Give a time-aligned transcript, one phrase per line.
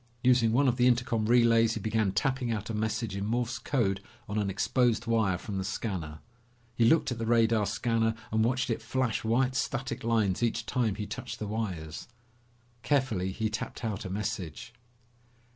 [0.23, 4.01] Using one of the intercom relays he began tapping out a message in Morse code
[4.27, 6.21] on an exposed wire from the scanner.
[6.73, 10.95] He looked at the radar scanner and watched it flash white static lines each time
[10.95, 12.07] he touched the wires.
[12.81, 14.73] Carefully he tapped out a message.